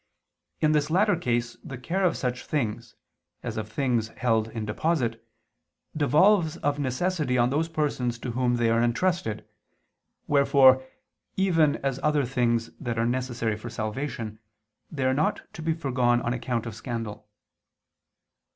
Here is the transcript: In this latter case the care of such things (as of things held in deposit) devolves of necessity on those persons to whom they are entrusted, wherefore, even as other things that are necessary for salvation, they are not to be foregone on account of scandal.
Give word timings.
In 0.61 0.71
this 0.71 0.89
latter 0.89 1.15
case 1.15 1.57
the 1.63 1.77
care 1.77 2.03
of 2.03 2.17
such 2.17 2.47
things 2.47 2.95
(as 3.43 3.55
of 3.55 3.69
things 3.71 4.07
held 4.07 4.47
in 4.47 4.65
deposit) 4.65 5.23
devolves 5.95 6.57
of 6.57 6.79
necessity 6.79 7.37
on 7.37 7.51
those 7.51 7.69
persons 7.69 8.17
to 8.17 8.31
whom 8.31 8.55
they 8.55 8.71
are 8.71 8.81
entrusted, 8.81 9.47
wherefore, 10.25 10.83
even 11.37 11.75
as 11.85 11.99
other 12.01 12.25
things 12.25 12.71
that 12.79 12.97
are 12.97 13.05
necessary 13.05 13.55
for 13.55 13.69
salvation, 13.69 14.39
they 14.89 15.05
are 15.05 15.13
not 15.13 15.41
to 15.53 15.61
be 15.61 15.73
foregone 15.75 16.19
on 16.23 16.33
account 16.33 16.65
of 16.65 16.73
scandal. 16.73 17.29